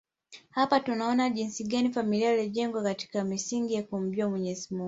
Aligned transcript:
Hapa 0.49 0.79
tunaona 0.79 1.29
jinsi 1.29 1.63
gani 1.63 1.91
familia 1.93 2.31
iliyojijenga 2.33 2.83
katika 2.83 3.23
misingi 3.23 3.73
ya 3.73 3.83
kumjua 3.83 4.29
Mwenyezi 4.29 4.67
Mungu 4.71 4.79